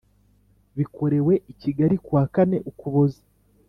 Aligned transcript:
Bikorewe 0.77 1.33
i 1.51 1.53
Kigali 1.61 1.95
kuwa 2.03 2.23
kane 2.33 2.57
Ukuboza 2.69 3.21